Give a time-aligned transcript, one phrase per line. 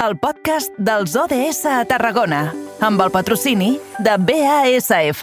[0.00, 2.46] el podcast dels ODS a Tarragona,
[2.80, 5.20] amb el patrocini de BASF.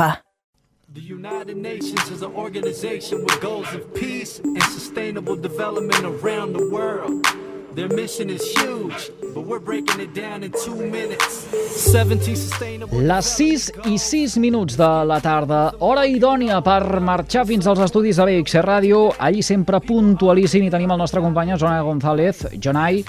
[0.94, 6.70] The United Nations is an organization with goals of peace and sustainable development around the
[6.70, 7.26] world.
[7.78, 11.46] Their mission is huge, but we're breaking it down in two minutes.
[11.92, 13.02] 17 sustainable...
[13.02, 18.18] Les 6 i 6 minuts de la tarda, hora idònia per marxar fins als estudis
[18.18, 19.02] de BX Ràdio.
[19.18, 22.48] Allí sempre puntualíssim i tenim el nostre company Jonai González.
[22.58, 23.04] Jonai,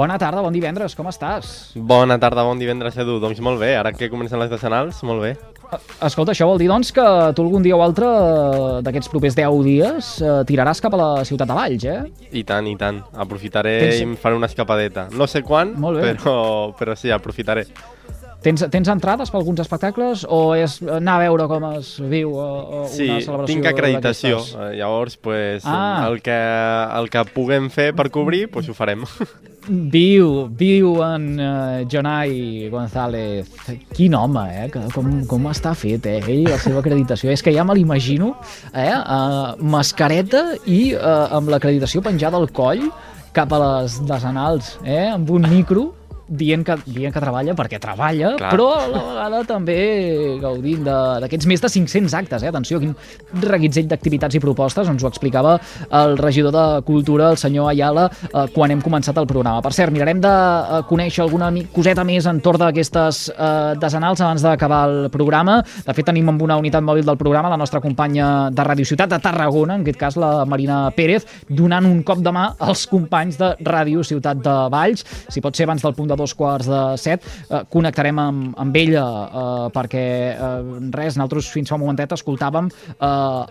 [0.00, 1.72] bona tarda, bon divendres, com estàs?
[1.76, 3.18] Bona tarda, bon divendres, Edu.
[3.22, 5.34] Doncs molt bé, ara que comencen les decenals, molt bé.
[6.02, 7.04] Escolta, això vol dir, doncs, que
[7.36, 11.10] tu algun dia o altre eh, d'aquests propers 10 dies eh, tiraràs cap a la
[11.28, 12.00] ciutat de Valls, eh?
[12.32, 12.98] I tant, i tant.
[13.22, 15.06] Aprofitaré Tens- i em faré una escapadeta.
[15.14, 16.14] No sé quan, Molt bé.
[16.16, 16.36] però,
[16.80, 17.66] però sí, aprofitaré.
[18.40, 22.46] Tens, tens entrades per alguns espectacles o és anar a veure com es viu eh,
[22.80, 24.40] eh, Sí, una celebració tinc acreditació.
[24.64, 26.06] Eh, Llavors, pues, Ah.
[26.08, 26.38] el, que,
[27.02, 29.04] el que puguem fer per cobrir, pues ho farem.
[29.70, 33.46] Viu, viu en uh, Jonai González.
[33.94, 34.64] Quin home, eh?
[34.72, 36.18] Que, com, com està fet, eh?
[36.24, 37.30] Ell, la seva acreditació.
[37.30, 38.32] És que ja me l'imagino,
[38.74, 38.90] eh?
[38.90, 42.88] Uh, mascareta i uh, amb l'acreditació penjada al coll
[43.36, 45.06] cap a les decenals, eh?
[45.12, 45.92] Amb un micro
[46.30, 48.52] dient que, dient que treballa perquè treballa, Clar.
[48.54, 49.78] però a la vegada també
[50.40, 52.44] gaudint d'aquests més de 500 actes.
[52.44, 52.52] Eh?
[52.52, 52.94] Atenció, quin
[53.42, 55.56] reguitzell d'activitats i propostes, ens ho explicava
[56.00, 59.62] el regidor de Cultura, el senyor Ayala, eh, quan hem començat el programa.
[59.64, 64.84] Per cert, mirarem de eh, conèixer alguna coseta més entorn d'aquestes eh, desenals abans d'acabar
[64.88, 65.60] el programa.
[65.86, 69.10] De fet, tenim amb una unitat mòbil del programa la nostra companya de Ràdio Ciutat
[69.10, 73.38] de Tarragona, en aquest cas la Marina Pérez, donant un cop de mà als companys
[73.40, 75.04] de Ràdio Ciutat de Valls.
[75.28, 78.80] Si pot ser abans del punt de dos quarts de set, eh, connectarem amb, amb
[78.80, 80.06] ella eh, perquè
[80.36, 80.48] eh,
[80.94, 83.06] res, nosaltres fins fa un momentet escoltàvem eh,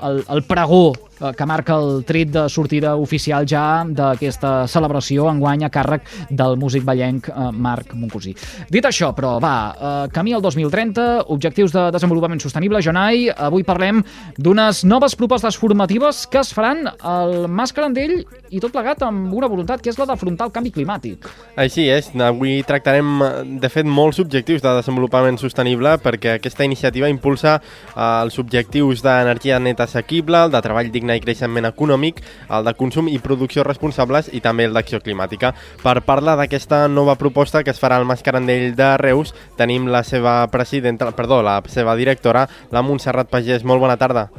[0.09, 5.65] el, el pregó eh, que marca el tret de sortida oficial ja d'aquesta celebració enguany
[5.65, 8.35] a càrrec del músic ballenc eh, Marc Moncosí.
[8.71, 14.03] Dit això, però, va, eh, camí al 2030, objectius de desenvolupament sostenible, Jonai, avui parlem
[14.37, 18.19] d'unes noves propostes formatives que es faran al Mas Carandell
[18.49, 21.27] i tot plegat amb una voluntat que és la d'afrontar el canvi climàtic.
[21.59, 23.21] Així és, avui tractarem,
[23.61, 29.59] de fet, molts objectius de desenvolupament sostenible perquè aquesta iniciativa impulsa eh, els objectius d'energia
[29.59, 34.31] neta assequible, el de treball digne i creixement econòmic, el de consum i producció responsables
[34.33, 35.53] i també el d'acció climàtica.
[35.83, 40.41] Per parlar d'aquesta nova proposta que es farà al Mascarandell de Reus, tenim la seva
[40.51, 43.63] presidenta, perdó, la seva directora, la Montserrat Pagès.
[43.63, 44.29] Molt bona tarda.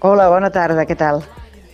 [0.00, 1.22] Hola, bona tarda, què tal?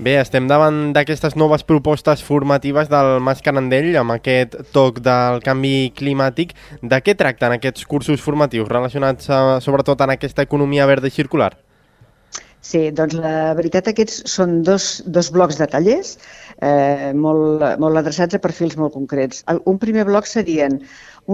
[0.03, 5.93] Bé, estem davant d'aquestes noves propostes formatives del Mas Canandell amb aquest toc del canvi
[5.95, 6.57] climàtic.
[6.83, 11.53] De què tracten aquests cursos formatius relacionats eh, sobretot en aquesta economia verda i circular?
[12.63, 14.85] Sí, doncs la veritat aquests són dos,
[15.15, 16.13] dos blocs de tallers
[16.63, 19.43] eh, molt, molt adreçats a perfils molt concrets.
[19.51, 20.79] El, un primer bloc serien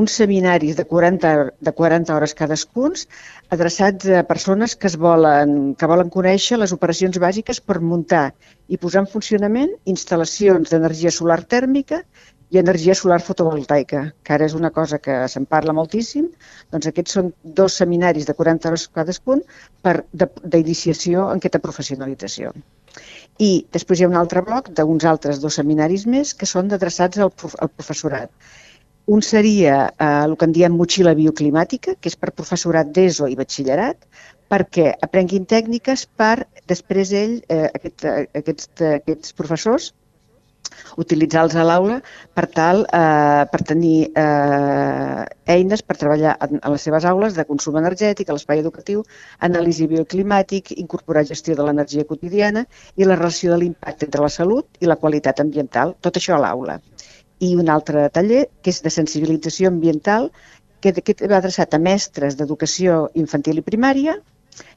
[0.00, 1.32] uns seminaris de 40,
[1.68, 3.04] de 40 hores cadascuns
[3.52, 8.30] adreçats a persones que, es volen, que volen conèixer les operacions bàsiques per muntar
[8.68, 12.02] i posar en funcionament instal·lacions d'energia solar tèrmica
[12.50, 16.28] i energia solar fotovoltaica, que ara és una cosa que se'n parla moltíssim,
[16.72, 19.42] doncs aquests són dos seminaris de 40 hores cadascun
[19.84, 22.54] d'iniciació en aquesta professionalització.
[23.38, 27.20] I després hi ha un altre bloc d'uns altres dos seminaris més que són adreçats
[27.20, 28.32] al, prof al professorat.
[29.08, 33.38] Un seria eh, el que en diem motxilla bioclimàtica, que és per professorat d'ESO i
[33.38, 34.04] batxillerat,
[34.52, 39.92] perquè aprenguin tècniques per després ell, eh, aquest, eh, aquests, aquests professors,
[40.96, 41.98] utilitzar-los a l'aula
[42.34, 45.24] per tal eh, per tenir eh,
[45.54, 49.04] eines per treballar en les seves aules de consum energètic, a l'espai educatiu,
[49.48, 54.80] anàlisi bioclimàtic, incorporar gestió de l'energia quotidiana i la relació de l'impacte entre la salut
[54.80, 56.78] i la qualitat ambiental, tot això a l'aula.
[57.38, 60.32] I un altre taller que és de sensibilització ambiental
[60.80, 64.18] que aquest va adreçat a mestres d'educació infantil i primària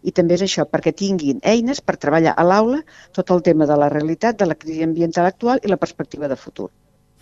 [0.03, 3.77] i també és això, perquè tinguin eines per treballar a l'aula tot el tema de
[3.77, 6.69] la realitat, de la crisi ambiental actual i la perspectiva de futur.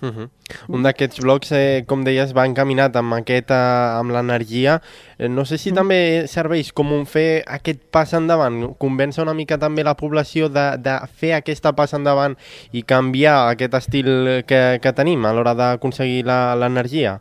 [0.02, 0.30] Uh -huh.
[0.70, 3.53] Un d'aquests blocs, eh, com deies, va encaminat amb, aquest, eh,
[4.00, 4.82] amb l'energia.
[5.17, 9.58] Eh, no sé si també serveix com un fer aquest pas endavant, convèncer una mica
[9.58, 12.38] també la població de, de fer aquesta pas endavant
[12.72, 17.20] i canviar aquest estil que, que tenim a l'hora d'aconseguir la- l'energia.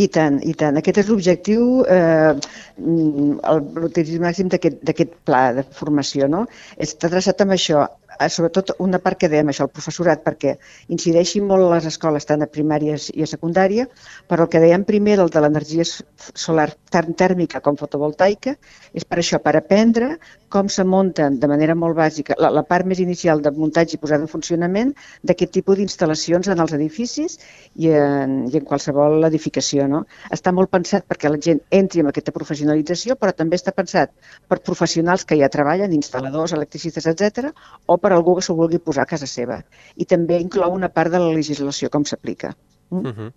[0.00, 0.76] I tant, i tant.
[0.80, 1.64] Aquest és l'objectiu,
[1.96, 2.32] eh,
[2.80, 6.44] l'utilització màxim d'aquest pla de formació, no?
[6.86, 7.82] Està adreçat amb això,
[8.28, 10.56] sobretot una part que dèiem això, el professorat, perquè
[10.94, 13.86] incideixi molt les escoles, tant a primària i a secundària,
[14.28, 18.56] però el que dèiem primer, el de l'energia solar tant tèrmica com fotovoltaica,
[18.94, 20.16] és per això, per aprendre
[20.50, 24.00] com se munten de manera molt bàsica la, la part més inicial de muntatge i
[24.02, 24.90] posada en funcionament
[25.22, 27.38] d'aquest tipus d'instal·lacions en els edificis
[27.78, 29.86] i en, i en qualsevol edificació.
[29.90, 30.02] No?
[30.34, 34.10] Està molt pensat perquè la gent entri en aquesta professionalització, però també està pensat
[34.50, 37.52] per professionals que ja treballen, instal·ladors, electricistes, etc,
[37.86, 39.60] o per algú que s'ho vulgui posar a casa seva.
[39.96, 42.54] I també inclou una part de la legislació, com s'aplica.
[42.90, 43.06] Mm.
[43.06, 43.32] Uh -huh.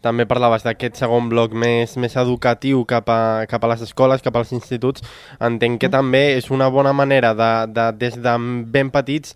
[0.00, 4.36] També parlaves d'aquest segon bloc més, més educatiu cap a, cap a les escoles, cap
[4.36, 5.02] als instituts.
[5.40, 5.90] Entenc que mm.
[5.90, 9.34] també és una bona manera de, de des de ben petits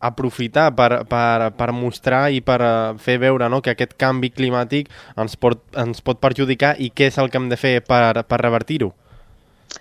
[0.00, 4.88] aprofitar per, per, per mostrar i per eh, fer veure no, que aquest canvi climàtic
[5.20, 8.40] ens pot, ens pot perjudicar i què és el que hem de fer per, per
[8.40, 8.94] revertir-ho.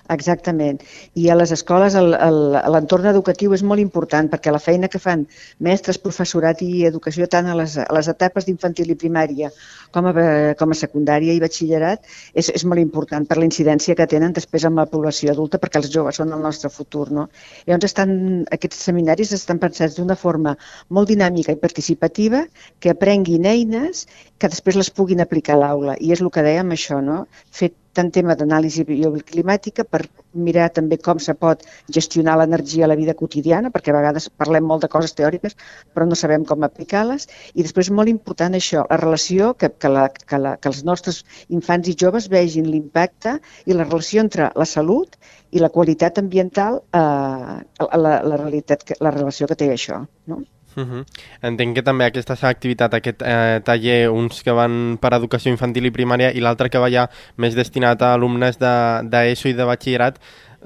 [0.10, 0.80] Exactament.
[1.22, 5.26] I a les escoles l'entorn educatiu és molt important perquè la feina que fan
[5.68, 9.52] mestres, professorat i educació tant a les, a les etapes d'infantil i primària
[9.94, 10.14] com a,
[10.58, 12.02] com a secundària i batxillerat
[12.34, 15.82] és, és molt important per la incidència que tenen després amb la població adulta perquè
[15.84, 17.10] els joves són el nostre futur.
[17.14, 17.28] No?
[17.68, 18.16] Llavors estan,
[18.58, 20.56] aquests seminaris estan pensats d'una forma
[20.90, 22.46] molt dinàmica i participativa
[22.80, 24.08] que aprenguin eines
[24.40, 25.98] que després les puguin aplicar a l'aula.
[26.02, 27.26] I és el que dèiem això, no?
[27.54, 30.06] fer tant tema d'anàlisi bioclimàtica per
[30.46, 31.66] mirar també com se pot
[31.98, 35.58] gestionar l'energia a la vida quotidiana, perquè a vegades parlem molt de coses teòriques,
[35.94, 37.28] però no sabem com aplicar-les.
[37.56, 41.24] I després molt important això, la relació, que, que, la, que, la, que els nostres
[41.60, 45.20] infants i joves vegin l'impacte i la relació entre la salut
[45.52, 47.58] i la qualitat ambiental, eh,
[48.06, 50.06] la, la, realitat, la relació que té això.
[50.30, 50.44] No?
[50.76, 51.06] Uh -huh.
[51.42, 55.92] Entenc que també aquesta activitat, aquest eh, taller, uns que van per educació infantil i
[55.92, 60.20] primària i l'altre que va ja més destinat a alumnes d'ESO de, i de batxillerat,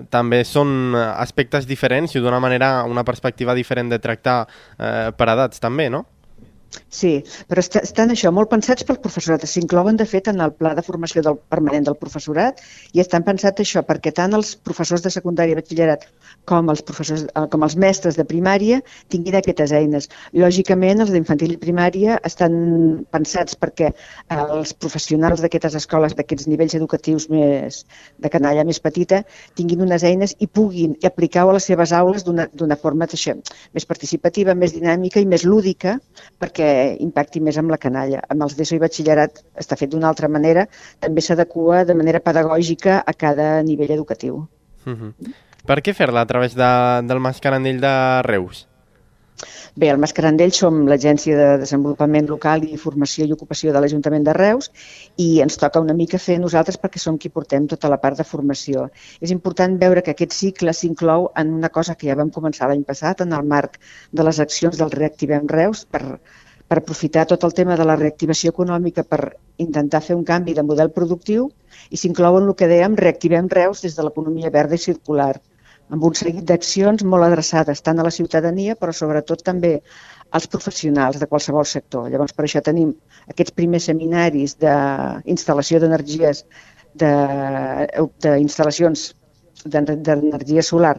[0.10, 4.48] també són aspectes diferents i d'una manera, una perspectiva diferent de tractar
[4.80, 6.06] eh, per edats també, no?
[6.90, 7.12] Sí,
[7.50, 9.46] però est estan això molt pensats pel professorat.
[9.50, 12.62] S'inclouen, de fet, en el pla de formació del permanent del professorat
[12.94, 16.06] i estan pensats això perquè tant els professors de secundària i batxillerat
[16.50, 18.82] com els, professors, eh, com els mestres de primària
[19.14, 20.10] tinguin aquestes eines.
[20.44, 22.54] Lògicament, els d'infantil i primària estan
[23.14, 27.84] pensats perquè eh, els professionals d'aquestes escoles, d'aquests nivells educatius més
[28.22, 29.24] de canalla més petita,
[29.58, 33.36] tinguin unes eines i puguin aplicar-ho a les seves aules d'una forma això,
[33.74, 35.98] més participativa, més dinàmica i més lúdica,
[36.40, 36.74] perquè que
[37.04, 38.24] impacti més amb la canalla.
[38.34, 40.68] Amb els d'ESO i batxillerat està fet d'una altra manera,
[41.04, 44.46] també s'adequa de manera pedagògica a cada nivell educatiu.
[44.86, 45.10] Uh mhm.
[45.10, 45.34] -huh.
[45.64, 46.72] Per què fer-la a través de,
[47.08, 48.68] del Mascarandell de Reus?
[49.82, 54.36] Bé, el Mascarandell som l'Agència de Desenvolupament Local i Formació i Ocupació de l'Ajuntament de
[54.38, 54.70] Reus
[55.26, 58.28] i ens toca una mica fer nosaltres perquè som qui portem tota la part de
[58.34, 58.86] formació.
[59.20, 62.86] És important veure que aquest cicle s'inclou en una cosa que ja vam començar l'any
[62.92, 63.80] passat en el marc
[64.12, 66.04] de les accions del Reactivem Reus per
[66.74, 70.64] per aprofitar tot el tema de la reactivació econòmica per intentar fer un canvi de
[70.66, 71.52] model productiu
[71.94, 75.38] i s'inclouen el que dèiem Reactivem Reus des de l'economia verda i circular,
[75.94, 79.86] amb un seguit d'accions molt adreçades tant a la ciutadania però sobretot també
[80.34, 82.10] als professionals de qualsevol sector.
[82.10, 82.90] Llavors, per això tenim
[83.30, 86.42] aquests primers seminaris d'instal·lació d'energies
[86.98, 89.14] d'instal·lacions
[89.70, 90.98] d'energia solar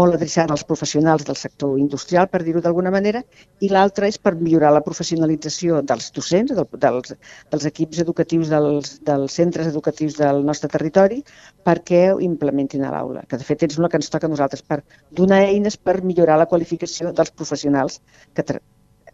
[0.00, 3.22] molt adreçada als professionals del sector industrial, per dir-ho d'alguna manera,
[3.64, 7.14] i l'altra és per millorar la professionalització dels docents, del, dels,
[7.54, 11.22] dels equips educatius dels, dels centres educatius del nostre territori,
[11.66, 14.62] perquè ho implementin a l'aula, que de fet és una que ens toca a nosaltres,
[14.62, 14.82] per
[15.22, 18.00] donar eines per millorar la qualificació dels professionals
[18.34, 18.60] que, tra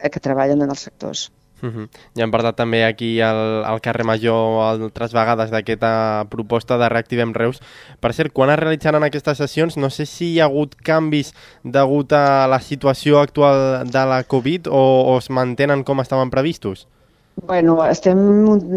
[0.02, 1.28] que treballen en els sectors.
[1.62, 1.88] Uh -huh.
[2.16, 7.32] Ja hem parlat també aquí al, al carrer Major altres vegades d'aquesta proposta de Reactivem
[7.32, 7.60] Reus.
[8.00, 12.12] Per cert, quan es realitzaran aquestes sessions, no sé si hi ha hagut canvis degut
[12.12, 16.88] a la situació actual de la Covid o, o es mantenen com estaven previstos?
[17.34, 18.18] Bueno, estem,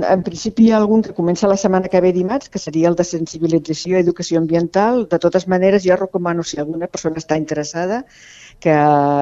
[0.09, 2.95] en principi hi ha algun que comença la setmana que ve dimarts, que seria el
[2.95, 5.03] de sensibilització i educació ambiental.
[5.11, 8.05] De totes maneres, jo recomano, si alguna persona està interessada,
[8.59, 8.73] que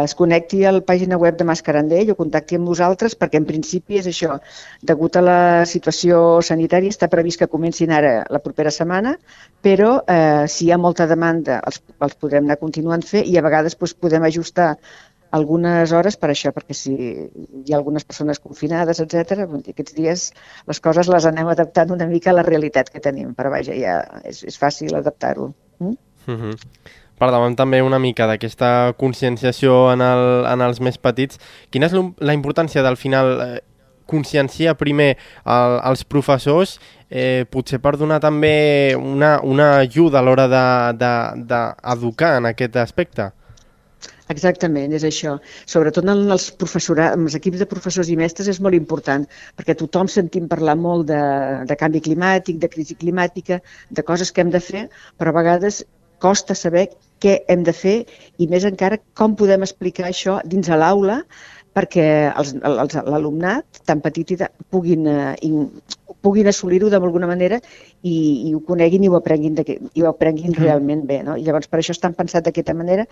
[0.03, 3.99] es connecti a la pàgina web de Mascarandell o contacti amb nosaltres perquè en principi
[3.99, 4.37] és això,
[4.81, 9.15] degut a la situació sanitària està previst que comencin ara la propera setmana,
[9.61, 13.45] però eh, si hi ha molta demanda els, els podrem anar continuant fer i a
[13.45, 14.75] vegades doncs, podem ajustar
[15.33, 20.27] algunes hores per això, perquè si hi ha algunes persones confinades, etc., aquests dies
[20.69, 23.97] les coses les anem adaptant una mica a la realitat que tenim, però vaja, ja
[24.23, 25.49] és, és fàcil adaptar-ho.
[25.79, 25.97] Mm?
[26.27, 31.39] Mm -hmm parlàvem també una mica d'aquesta conscienciació en, el, en els més petits.
[31.72, 33.62] Quina és la importància del final eh,
[34.10, 36.77] conscienciar primer el, els professors,
[37.10, 42.77] eh, potser per donar també una, una ajuda a l'hora d'educar de, de, en aquest
[42.84, 43.32] aspecte?
[44.32, 45.36] Exactament, és això.
[45.70, 49.25] Sobretot en els, en els equips de professors i mestres és molt important,
[49.60, 51.20] perquè tothom sentim parlar molt de,
[51.70, 53.60] de canvi climàtic, de crisi climàtica,
[53.92, 54.88] de coses que hem de fer,
[55.20, 55.84] però a vegades
[56.24, 56.88] costa saber
[57.24, 57.98] què hem de fer
[58.38, 61.22] i més encara com podem explicar això dins a l'aula
[61.74, 62.06] perquè
[63.10, 65.34] l'alumnat tan petit i de, puguin, eh,
[66.22, 67.60] puguin assolir-ho d'alguna manera
[68.01, 68.15] i,
[68.50, 70.62] i ho coneguin i ho aprenguin, de, i ho aprenguin mm.
[70.62, 71.22] realment bé.
[71.27, 71.38] No?
[71.39, 73.05] I llavors per això estan pensat d'aquesta manera.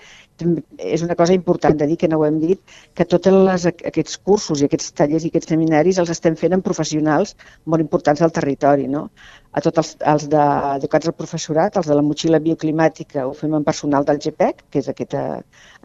[0.77, 2.61] És una cosa important de dir, que no ho hem dit,
[2.95, 6.65] que tots les, aquests cursos i aquests tallers i aquests seminaris els estem fent amb
[6.65, 8.89] professionals molt importants del territori.
[8.91, 9.07] No?
[9.51, 10.43] A tots els, els de,
[10.77, 14.79] educats al professorat, els de la motxilla bioclimàtica, ho fem amb personal del GPEC, que
[14.79, 15.23] és aquesta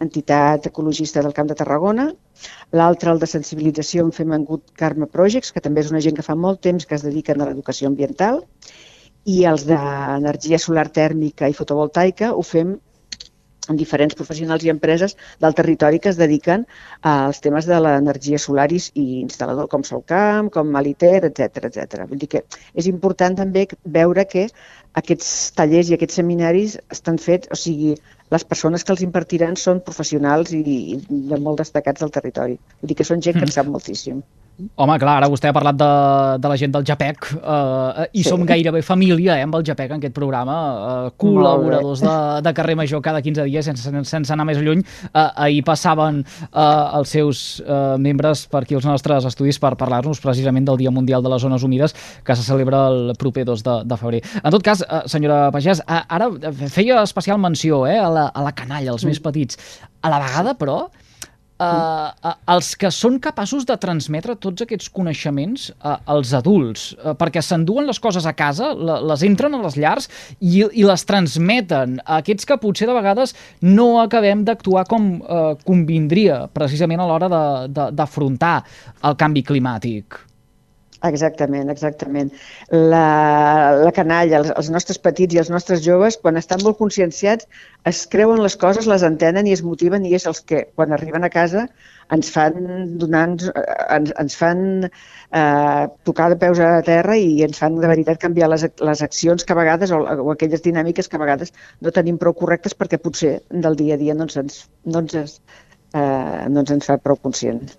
[0.02, 2.06] entitat ecologista del Camp de Tarragona.
[2.78, 6.18] L'altre, el de sensibilització, en fem en Good Karma Projects, que també és una gent
[6.18, 8.42] que fa molt temps que es dediquen a l'educació ambiental
[9.26, 12.76] i els d'energia solar tèrmica i fotovoltaica ho fem
[13.66, 16.64] amb diferents professionals i empreses del territori que es dediquen
[17.12, 18.80] als temes de l'energia solar i
[19.22, 22.06] instal·lador com Solcamp, com Aliter, etc etc.
[22.06, 22.44] Vull dir que
[22.74, 23.66] és important també
[23.98, 24.46] veure que
[25.02, 27.96] aquests tallers i aquests seminaris estan fets, o sigui,
[28.30, 32.58] les persones que els impartiran són professionals i, i de molt destacats del territori.
[32.80, 33.58] Vull dir que són gent que en mm.
[33.58, 34.22] sap moltíssim.
[34.56, 35.86] Home, clar, ara vostè ha parlat de,
[36.40, 38.30] de la gent del JAPEC eh, i sí.
[38.30, 42.14] som gairebé família eh, amb el JAPEC en aquest programa, eh, col·laboradors de,
[42.46, 44.80] de carrer major cada 15 dies sense, sense anar més lluny.
[45.10, 46.64] Eh, ahir passaven eh,
[46.96, 51.24] els seus eh, membres per aquí els nostres estudis per parlar-nos precisament del Dia Mundial
[51.26, 51.92] de les Zones Humides
[52.24, 54.24] que se celebra el proper 2 de, de febrer.
[54.40, 56.30] En tot cas, eh, senyora Pagès, eh, ara
[56.72, 59.12] feia especial menció eh, a, la, a la canalla, als mm.
[59.12, 59.60] més petits.
[60.00, 60.86] A la vegada, però,
[61.56, 67.40] Uh, els que són capaços de transmetre tots aquests coneixements uh, als adults, uh, perquè
[67.40, 71.96] s'enduen les coses a casa, la, les entren a les llars i, i les transmeten
[72.04, 73.32] a aquests que potser de vegades
[73.64, 77.32] no acabem d'actuar com uh, convindria precisament a l'hora
[77.72, 78.56] d'afrontar
[79.08, 80.20] el canvi climàtic.
[81.04, 82.30] Exactament, exactament.
[82.72, 83.00] La,
[83.76, 87.44] la canalla, els, els nostres petits i els nostres joves, quan estan molt conscienciats,
[87.90, 91.28] es creuen les coses, les entenen i es motiven i és els que, quan arriben
[91.28, 91.66] a casa,
[92.16, 97.76] ens fan donar, ens, ens fan eh, tocar de peus a terra i ens fan
[97.82, 101.24] de veritat canviar les, les accions que a vegades, o, o aquelles dinàmiques que a
[101.26, 101.52] vegades
[101.84, 105.42] no tenim prou correctes perquè potser del dia a dia no ens, no ens,
[105.92, 107.76] eh, no ens, ens fa prou conscients.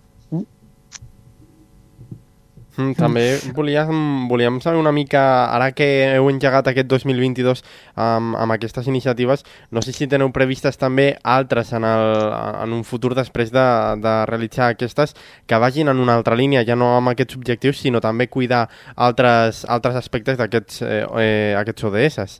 [2.77, 3.24] Mm, també
[3.57, 7.63] volíem, volíem saber una mica, ara que heu engegat aquest 2022
[7.96, 9.41] amb, amb aquestes iniciatives,
[9.74, 12.13] no sé si teniu previstes també altres en, el,
[12.62, 13.65] en un futur després de,
[14.03, 15.15] de realitzar aquestes
[15.50, 19.65] que vagin en una altra línia, ja no amb aquests objectius, sinó també cuidar altres,
[19.65, 22.38] altres aspectes d'aquests eh, eh, aquests ODS.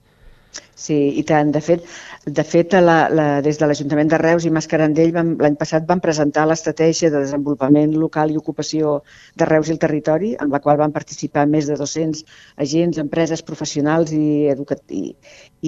[0.78, 1.50] Sí, i tant.
[1.56, 1.86] De fet,
[2.38, 6.44] de fet la, la, des de l'Ajuntament de Reus i Mascarandell l'any passat van presentar
[6.46, 9.00] l'estratègia de desenvolupament local i ocupació
[9.42, 12.22] de Reus i el territori, en la qual van participar més de 200
[12.68, 15.04] agents, empreses professionals i, i,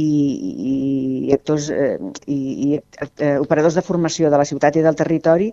[0.03, 1.97] i, i actors eh,
[2.27, 2.39] i,
[2.69, 5.49] i eh, operadors de formació de la ciutat i del territori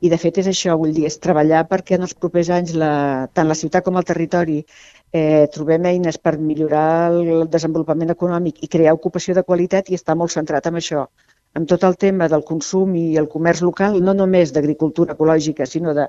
[0.00, 2.92] i de fet és això, vull dir, és treballar perquè en els propers anys la,
[3.36, 4.62] tant la ciutat com el territori
[5.14, 10.16] eh, trobem eines per millorar el desenvolupament econòmic i crear ocupació de qualitat i està
[10.18, 11.06] molt centrat en això,
[11.54, 15.92] en tot el tema del consum i el comerç local, no només d'agricultura ecològica, sinó
[15.94, 16.08] de,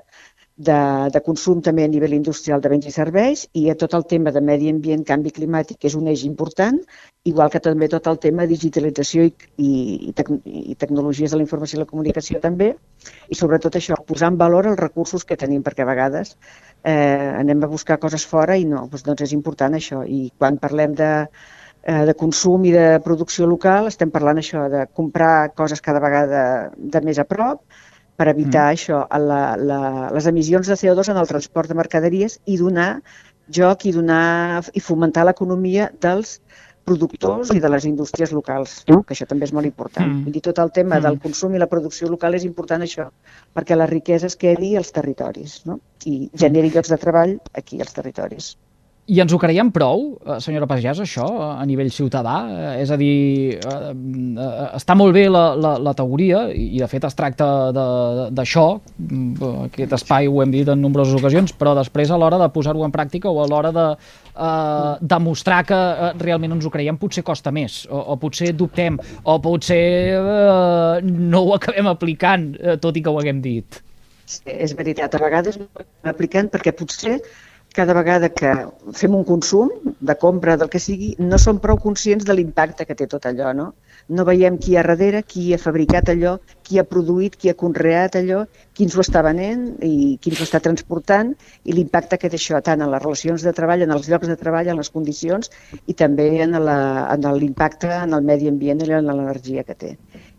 [0.68, 0.78] de,
[1.14, 4.32] de consum també a nivell industrial de béns i serveis i a tot el tema
[4.34, 6.80] de medi ambient, canvi climàtic, que és un eix important,
[7.30, 9.70] igual que també tot el tema de digitalització i, i,
[10.08, 12.72] i, tec, i tecnologies de la informació i la comunicació també,
[13.30, 16.34] i sobretot això, posar en valor els recursos que tenim, perquè a vegades
[16.82, 20.02] eh, anem a buscar coses fora i no, doncs, doncs és important això.
[20.02, 21.12] I quan parlem de,
[21.86, 26.40] de consum i de producció local, estem parlant això de comprar coses cada vegada
[26.76, 27.62] de més a prop,
[28.16, 28.74] per evitar mm.
[28.74, 29.80] això, la, la,
[30.16, 33.02] les emissions de CO2 en el transport de mercaderies i donar
[33.52, 36.40] joc i donar i fomentar l'economia dels
[36.86, 40.06] productors i de les indústries locals, que això també és molt important.
[40.06, 40.26] Mm.
[40.26, 41.06] Vull dir, tot el tema mm.
[41.06, 43.08] del consum i la producció local és important això,
[43.54, 45.80] perquè la riquesa es quedi als territoris no?
[46.06, 48.54] i generi llocs de treball aquí als territoris.
[49.06, 52.34] I ens ho creiem prou, eh, senyora Pagès, això, a nivell ciutadà?
[52.50, 53.92] Eh, és a dir, eh,
[54.74, 57.46] està molt bé la, la, la teoria, i de fet es tracta
[58.34, 58.66] d'això,
[59.68, 62.90] aquest espai ho hem dit en nombroses ocasions, però després a l'hora de posar-ho en
[62.90, 65.80] pràctica o a l'hora de eh, demostrar que
[66.18, 69.82] realment ens ho creiem potser costa més, o, o potser dubtem, o potser
[70.18, 73.84] eh, no ho acabem aplicant, tot i que ho haguem dit.
[74.26, 77.20] Sí, és veritat, a vegades no ho aplicant perquè potser
[77.74, 78.50] cada vegada que
[78.96, 79.68] fem un consum
[80.00, 83.52] de compra del que sigui, no som prou conscients de l'impacte que té tot allò,
[83.52, 83.66] no?
[84.08, 87.56] No veiem qui hi ha darrere, qui ha fabricat allò, qui ha produït, qui ha
[87.58, 92.16] conreat allò, qui ens ho està venent i qui ens ho està transportant i l'impacte
[92.22, 94.80] que té això tant en les relacions de treball, en els llocs de treball, en
[94.80, 95.50] les condicions
[95.86, 99.96] i també en l'impacte en el medi ambient i en l'energia que té.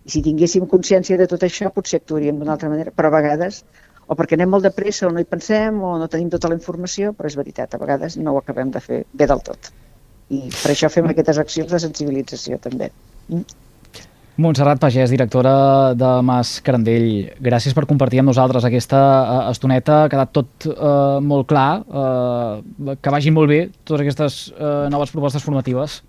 [0.08, 3.66] I si tinguéssim consciència de tot això, potser actuaríem d'una altra manera, però a vegades
[4.08, 6.58] o perquè anem molt de pressa o no hi pensem o no tenim tota la
[6.58, 9.72] informació, però és veritat, a vegades no ho acabem de fer bé del tot.
[10.32, 12.92] I per això fem aquestes accions de sensibilització també.
[13.28, 13.46] Mm?
[14.38, 15.52] Montserrat Pagès, directora
[15.98, 20.04] de Mas Carandell, gràcies per compartir amb nosaltres aquesta uh, estoneta.
[20.04, 25.16] Ha quedat tot uh, molt clar, uh, que vagin molt bé totes aquestes uh, noves
[25.16, 26.04] propostes formatives.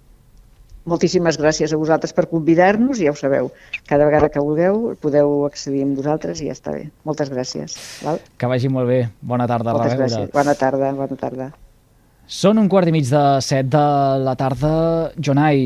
[0.89, 3.53] Moltíssimes gràcies a vosaltres per convidar-nos, ja ho sabeu,
[3.91, 6.89] cada vegada que vulgueu podeu accedir amb vosaltres i ja està bé.
[7.09, 7.77] Moltes gràcies.
[8.07, 8.21] Val?
[8.41, 9.01] Que vagi molt bé.
[9.21, 9.77] Bona tarda.
[9.77, 10.31] Moltes gràcies.
[10.33, 11.51] Bona tarda, bona tarda.
[12.29, 13.83] Són un quart i mig de set de
[14.21, 14.71] la tarda.
[15.17, 15.61] Jonai,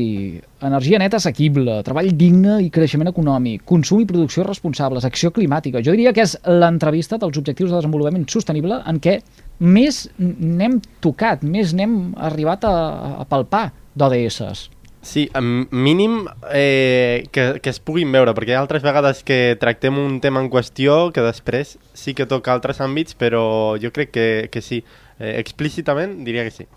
[0.63, 5.81] energia neta assequible, treball digne i creixement econòmic, consum i producció responsables, acció climàtica.
[5.83, 9.17] Jo diria que és l'entrevista dels objectius de desenvolupament sostenible en què
[9.59, 11.97] més n'hem tocat, més n'hem
[12.31, 12.77] arribat a,
[13.25, 13.65] a palpar
[13.99, 14.69] d'ODSs.
[15.03, 15.29] Sí,
[15.69, 20.21] mínim eh, que, que es puguin veure, perquè hi ha altres vegades que tractem un
[20.23, 24.63] tema en qüestió que després sí que toca altres àmbits, però jo crec que, que
[24.63, 24.79] sí.
[25.19, 26.69] Eh, explícitament diria que sí.